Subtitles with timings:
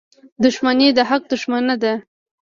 [0.43, 1.93] •دښمني د حق دښمنه ده.